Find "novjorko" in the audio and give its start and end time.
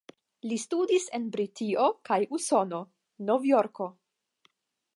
3.29-3.91